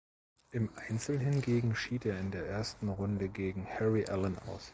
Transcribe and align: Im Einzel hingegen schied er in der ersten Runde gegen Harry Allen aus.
Im 0.49 0.71
Einzel 0.89 1.19
hingegen 1.19 1.75
schied 1.75 2.07
er 2.07 2.19
in 2.19 2.31
der 2.31 2.47
ersten 2.47 2.89
Runde 2.89 3.29
gegen 3.29 3.67
Harry 3.67 4.05
Allen 4.07 4.35
aus. 4.47 4.67